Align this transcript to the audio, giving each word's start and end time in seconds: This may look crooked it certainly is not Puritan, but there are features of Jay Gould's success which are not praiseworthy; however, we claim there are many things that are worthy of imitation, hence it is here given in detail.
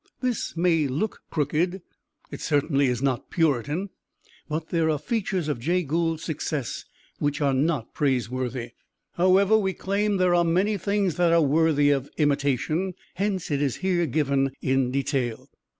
This 0.19 0.57
may 0.57 0.87
look 0.87 1.19
crooked 1.29 1.83
it 2.31 2.41
certainly 2.41 2.87
is 2.87 3.03
not 3.03 3.29
Puritan, 3.29 3.91
but 4.49 4.69
there 4.69 4.89
are 4.89 4.97
features 4.97 5.47
of 5.47 5.59
Jay 5.59 5.83
Gould's 5.83 6.23
success 6.23 6.85
which 7.19 7.39
are 7.39 7.53
not 7.53 7.93
praiseworthy; 7.93 8.71
however, 9.13 9.55
we 9.59 9.73
claim 9.73 10.17
there 10.17 10.33
are 10.33 10.43
many 10.43 10.75
things 10.75 11.17
that 11.17 11.31
are 11.31 11.43
worthy 11.43 11.91
of 11.91 12.09
imitation, 12.17 12.95
hence 13.13 13.51
it 13.51 13.61
is 13.61 13.75
here 13.85 14.07
given 14.07 14.49
in 14.59 14.89
detail. 14.89 15.51